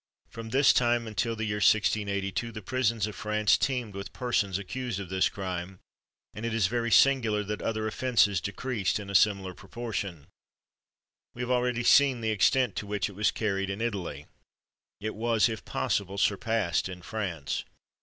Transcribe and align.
From 0.31 0.49
this 0.49 0.73
time 0.73 1.05
until 1.05 1.35
the 1.35 1.45
year 1.45 1.57
1682, 1.57 2.51
the 2.51 2.61
prisons 2.63 3.05
of 3.05 3.15
France 3.15 3.55
teemed 3.55 3.93
with 3.93 4.11
persons 4.13 4.57
accused 4.57 4.99
of 4.99 5.09
this 5.09 5.29
crime; 5.29 5.77
and 6.33 6.43
it 6.43 6.55
is 6.55 6.65
very 6.65 6.89
singular 6.89 7.43
that 7.43 7.61
other 7.61 7.85
offences 7.87 8.41
decreased 8.41 8.99
in 8.99 9.11
a 9.11 9.13
similar 9.13 9.53
proportion. 9.53 10.25
We 11.35 11.43
have 11.43 11.51
already 11.51 11.83
seen 11.83 12.21
the 12.21 12.31
extent 12.31 12.75
to 12.77 12.87
which 12.87 13.09
it 13.09 13.13
was 13.15 13.29
carried 13.29 13.69
in 13.69 13.79
Italy. 13.79 14.25
It 14.99 15.13
was, 15.13 15.47
if 15.47 15.63
possible, 15.65 16.17
surpassed 16.17 16.89
in 16.89 17.03
France. 17.03 17.63